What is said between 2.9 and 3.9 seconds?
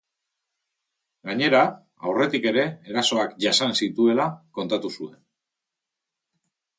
erasoak jasan